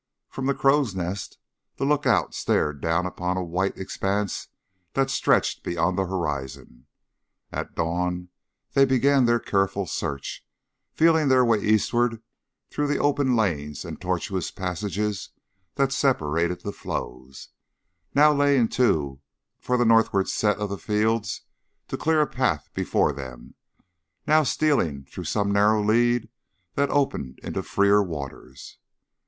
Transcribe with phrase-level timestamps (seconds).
[0.29, 1.37] From the crow's nest
[1.77, 4.47] the lookout stared down upon a white expanse
[4.93, 6.87] that stretched beyond the horizon.
[7.51, 8.29] At dawn
[8.73, 10.43] they began their careful search,
[10.91, 12.19] feeling their way eastward
[12.71, 15.29] through the open lanes and tortuous passages
[15.75, 17.49] that separated the floes,
[18.15, 19.21] now laying to
[19.59, 21.41] for the northward set of the fields
[21.89, 23.53] to clear a path before them,
[24.25, 26.27] now stealing through some narrow lead
[26.73, 28.79] that opened into freer waters.